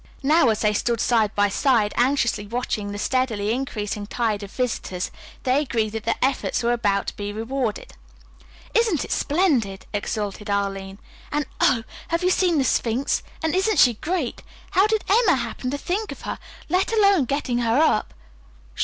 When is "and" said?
11.31-11.45, 13.43-13.53